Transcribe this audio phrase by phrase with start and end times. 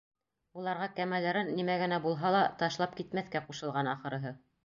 [0.61, 4.35] Уларға кәмәләрен, нимә генә булһа ла, ташлап китмәҫкә ҡушылған, ахырыһы.